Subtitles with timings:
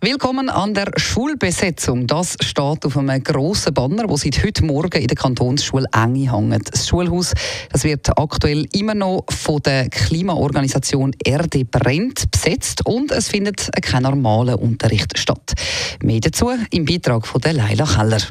[0.00, 2.06] Willkommen an der Schulbesetzung.
[2.06, 6.72] Das steht auf einem grossen Banner, wo seit heute Morgen in der Kantonsschule Enge hängt.
[6.72, 7.32] Das Schulhaus
[7.72, 14.04] das wird aktuell immer noch von der Klimaorganisation Erde brennt besetzt und es findet kein
[14.04, 15.54] normaler Unterricht statt.
[16.00, 18.22] Mehr dazu im Beitrag von Leila Keller.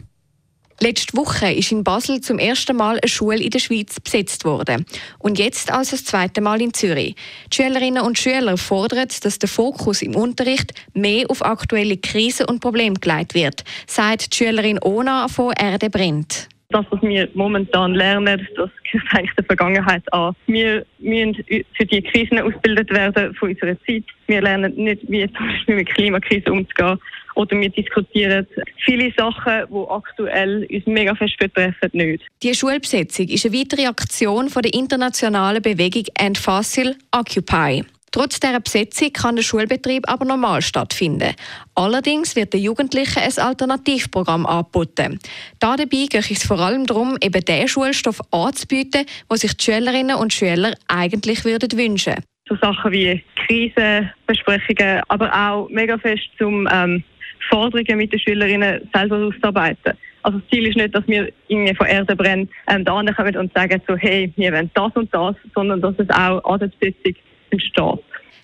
[0.79, 4.85] Letzte Woche ist in Basel zum ersten Mal eine Schule in der Schweiz besetzt worden.
[5.17, 7.15] Und jetzt also das zweite Mal in Zürich.
[7.51, 12.59] Die Schülerinnen und Schüler fordern, dass der Fokus im Unterricht mehr auf aktuelle Krisen und
[12.59, 16.47] Probleme gelegt wird, sagt die Schülerin Ona von Erde brennt.
[16.69, 20.35] Das, was wir momentan lernen, das gehört eigentlich der Vergangenheit an.
[20.47, 21.35] Wir müssen
[21.77, 24.03] für die Krisen ausgebildet werden von unserer Zeit.
[24.27, 26.99] Wir lernen nicht, wie zum Beispiel mit Klimakrise umzugehen.
[27.35, 28.45] Oder wir diskutieren
[28.83, 32.25] viele Sachen, die aktuell uns mega fest betreffen, nicht.
[32.43, 37.85] Die Schulbesetzung ist eine weitere Aktion von der internationalen Bewegung End Fossil Occupy.
[38.11, 41.33] Trotz dieser Besetzung kann der Schulbetrieb aber normal stattfinden.
[41.75, 45.19] Allerdings wird den Jugendlichen ein Alternativprogramm angeboten.
[45.59, 50.33] Dabei geht es vor allem darum, eben den Schulstoff anzubieten, den sich die Schülerinnen und
[50.33, 52.15] Schüler eigentlich würden wünschen
[52.47, 57.03] So Sachen wie Krisenbesprechungen, aber auch mega fest zum ähm,
[57.49, 59.93] Forderungen mit den Schülerinnen selber auszuarbeiten.
[60.23, 63.53] Also das Ziel ist nicht, dass wir irgendwie von Erde brennt ähm, da kommen und
[63.53, 67.15] sagen so, hey, wir wollen das und das, sondern dass es auch an der Besetzung
[67.49, 68.03] entsteht.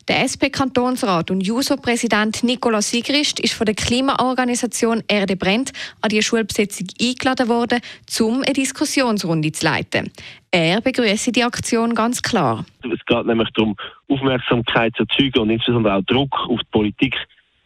[0.09, 6.87] Der SP-Kantonsrat und JUSO-Präsident Nicola Sigrist ist von der Klimaorganisation Erde brennt an die Schulbesetzung
[6.99, 7.79] eingeladen worden,
[8.19, 10.11] um eine Diskussionsrunde zu leiten.
[10.51, 12.65] Er begrüßt die Aktion ganz klar.
[12.83, 13.77] Es geht nämlich darum,
[14.09, 17.15] Aufmerksamkeit zu erzeugen und insbesondere auch Druck auf die Politik,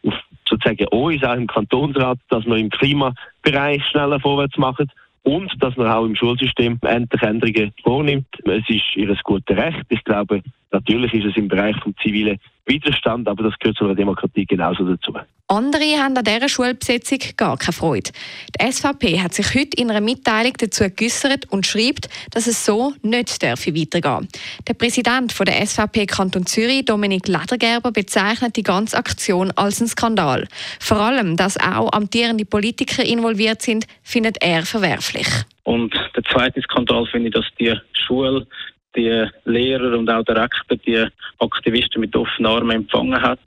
[0.06, 0.14] auf
[0.48, 4.92] sozusagen uns, auch im Kantonsrat, dass wir im Klimabereich schneller vorwärts machen
[5.24, 8.28] und dass man auch im Schulsystem endlich Änderungen vornimmt.
[8.46, 9.84] Es ist ihr gutes Recht.
[9.90, 13.96] Ich glaube, natürlich ist es im Bereich des zivilen Widerstand, aber das gehört zu einer
[13.96, 15.14] Demokratie genauso dazu.
[15.50, 18.12] Andere haben an dieser Schulbesetzung gar keine Freude.
[18.60, 22.94] Die SVP hat sich heute in einer Mitteilung dazu geäußert und schreibt, dass es so
[23.02, 24.28] nicht weitergehen darf.
[24.68, 30.50] Der Präsident der SVP Kanton Zürich, Dominik Ledergerber, bezeichnet die ganze Aktion als einen Skandal.
[30.82, 35.28] Vor allem, dass auch amtierende Politiker involviert sind, findet er verwerflich.
[35.64, 37.74] Und der zweite Skandal finde ich, dass die
[38.06, 38.46] Schule
[38.98, 41.06] die Lehrer und auch der Rektor die
[41.40, 43.40] Aktivisten mit offenen Armen empfangen hat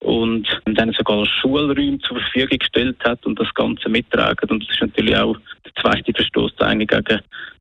[0.00, 4.50] und dann sogar Schulräume zur Verfügung gestellt hat und das Ganze mittragen.
[4.50, 7.20] Und das ist natürlich auch der zweite Verstoß gegen, gegen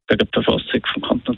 [0.09, 1.38] die Verfassung vom Kanton.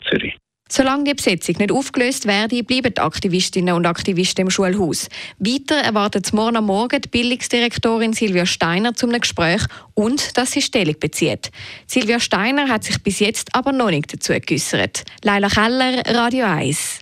[0.70, 5.08] Solange die Besetzung nicht aufgelöst werde, bleiben die Aktivistinnen und Aktivisten im Schulhaus.
[5.38, 9.62] Weiter erwartet morgen am Morgen die Bildungsdirektorin Silvia Steiner zum Gespräch
[9.94, 11.50] und dass sie Stellung bezieht.
[11.86, 15.04] Silvia Steiner hat sich bis jetzt aber noch nicht dazu geäußert.
[15.22, 17.00] Leila Keller, Radio 1.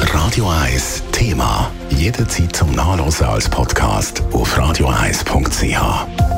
[0.00, 1.70] Radio 1 Thema.
[1.90, 6.37] Jederzeit zum Nachlesen als Podcast auf radio1.ch.